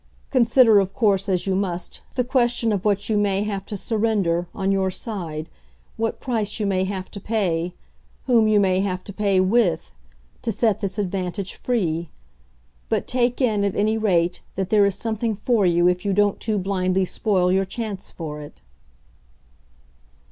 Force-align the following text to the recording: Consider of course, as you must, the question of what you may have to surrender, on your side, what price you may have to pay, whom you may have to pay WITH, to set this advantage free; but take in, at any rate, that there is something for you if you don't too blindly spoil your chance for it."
Consider 0.31 0.79
of 0.79 0.95
course, 0.95 1.29
as 1.29 1.45
you 1.45 1.53
must, 1.55 2.01
the 2.15 2.23
question 2.23 2.71
of 2.71 2.83
what 2.83 3.07
you 3.07 3.19
may 3.19 3.43
have 3.43 3.67
to 3.67 3.77
surrender, 3.77 4.47
on 4.51 4.71
your 4.71 4.89
side, 4.89 5.47
what 5.95 6.19
price 6.19 6.59
you 6.59 6.65
may 6.65 6.85
have 6.85 7.11
to 7.11 7.19
pay, 7.19 7.75
whom 8.25 8.47
you 8.47 8.59
may 8.59 8.79
have 8.79 9.03
to 9.03 9.13
pay 9.13 9.39
WITH, 9.39 9.91
to 10.41 10.51
set 10.51 10.81
this 10.81 10.97
advantage 10.97 11.53
free; 11.53 12.09
but 12.89 13.05
take 13.05 13.41
in, 13.41 13.63
at 13.63 13.75
any 13.75 13.95
rate, 13.95 14.41
that 14.55 14.71
there 14.71 14.87
is 14.87 14.95
something 14.95 15.35
for 15.35 15.67
you 15.67 15.87
if 15.87 16.03
you 16.03 16.13
don't 16.13 16.39
too 16.39 16.57
blindly 16.57 17.05
spoil 17.05 17.51
your 17.51 17.63
chance 17.63 18.09
for 18.09 18.39
it." 18.41 18.59